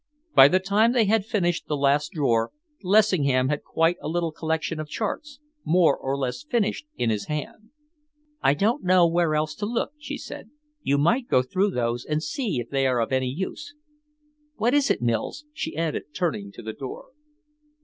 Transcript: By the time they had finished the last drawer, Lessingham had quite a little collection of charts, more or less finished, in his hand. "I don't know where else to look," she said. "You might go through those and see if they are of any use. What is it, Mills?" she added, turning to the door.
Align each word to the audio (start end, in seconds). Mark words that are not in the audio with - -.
By 0.33 0.47
the 0.47 0.59
time 0.59 0.93
they 0.93 1.05
had 1.05 1.27
finished 1.27 1.67
the 1.67 1.77
last 1.77 2.11
drawer, 2.13 2.49
Lessingham 2.81 3.49
had 3.49 3.61
quite 3.63 3.97
a 4.01 4.07
little 4.07 4.31
collection 4.31 4.79
of 4.79 4.89
charts, 4.89 5.39
more 5.63 5.95
or 5.95 6.17
less 6.17 6.41
finished, 6.41 6.87
in 6.97 7.11
his 7.11 7.27
hand. 7.27 7.69
"I 8.41 8.55
don't 8.55 8.83
know 8.83 9.05
where 9.05 9.35
else 9.35 9.53
to 9.57 9.67
look," 9.67 9.91
she 9.99 10.17
said. 10.17 10.49
"You 10.81 10.97
might 10.97 11.27
go 11.27 11.43
through 11.43 11.69
those 11.69 12.03
and 12.03 12.23
see 12.23 12.59
if 12.59 12.71
they 12.71 12.87
are 12.87 12.99
of 12.99 13.11
any 13.11 13.29
use. 13.29 13.75
What 14.55 14.73
is 14.73 14.89
it, 14.89 15.03
Mills?" 15.03 15.45
she 15.53 15.77
added, 15.77 16.05
turning 16.15 16.51
to 16.53 16.63
the 16.63 16.73
door. 16.73 17.09